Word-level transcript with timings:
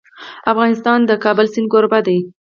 افغانستان 0.51 0.99
د 1.03 1.07
د 1.09 1.11
کابل 1.23 1.45
سیند 1.53 1.67
کوربه 1.73 1.99
دی. 2.07 2.19